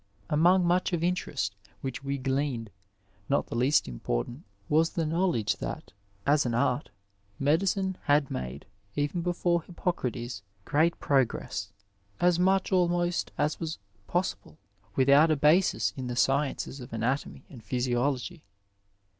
[0.31, 2.71] Among much of interest which we gleaned,
[3.29, 5.93] not the least important was the knowledge that
[6.25, 6.89] as an art,
[7.37, 11.71] medicine had made, even before Hippocrates, great progress,
[12.19, 13.77] as much almost as was
[14.07, 14.57] possible
[14.95, 18.41] without a basis in the sciences of anatomy and physiology.